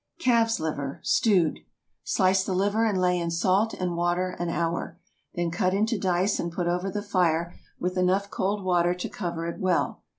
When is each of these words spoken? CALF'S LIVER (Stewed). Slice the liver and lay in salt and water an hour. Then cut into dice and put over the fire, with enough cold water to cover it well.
CALF'S 0.17 0.59
LIVER 0.59 0.99
(Stewed). 1.03 1.59
Slice 2.03 2.43
the 2.43 2.55
liver 2.55 2.85
and 2.87 2.99
lay 2.99 3.19
in 3.19 3.29
salt 3.29 3.75
and 3.75 3.95
water 3.95 4.35
an 4.39 4.49
hour. 4.49 4.97
Then 5.35 5.51
cut 5.51 5.75
into 5.75 5.99
dice 5.99 6.39
and 6.39 6.51
put 6.51 6.65
over 6.65 6.89
the 6.89 7.03
fire, 7.03 7.53
with 7.79 7.99
enough 7.99 8.31
cold 8.31 8.63
water 8.63 8.95
to 8.95 9.09
cover 9.09 9.45
it 9.45 9.59
well. 9.59 10.01